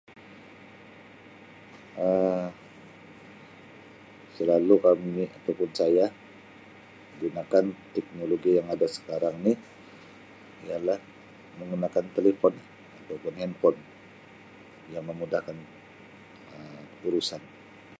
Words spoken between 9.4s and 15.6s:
ini ialah menggunakan telefon atau pun ""handphone"" yang memudahkan